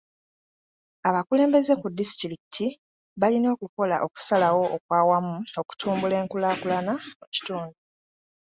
Abakulembeze 1.07 1.73
ku 1.81 1.87
disitulikiti 1.97 2.65
balina 3.21 3.47
okukola 3.55 3.95
okusalawo 4.05 4.63
okw'awamu 4.75 5.35
okutumbula 5.61 6.15
enkulaakulana 6.21 6.93
mu 7.19 7.25
kitundu. 7.33 7.77